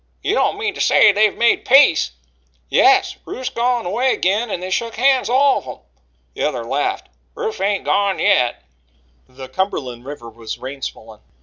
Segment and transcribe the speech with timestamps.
[0.23, 2.13] "You don't mean to say they've made peace?"
[2.69, 5.77] "Yes, Rufe's going away agin and they shuk hands all of 'em."
[6.33, 7.07] The other laughed.
[7.35, 8.55] "Rufe ain't gone yit!"
[9.29, 11.19] The Cumberland River was rain swollen.